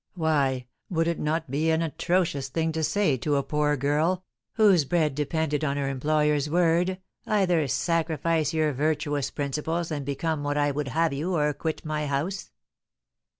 [0.15, 4.83] Why, would it not be an atrocious thing to say to a poor girl, whose
[4.83, 10.71] bread depended on her employer's word, 'Either sacrifice your virtuous principles, and become what I
[10.71, 12.49] would have you, or quit my house?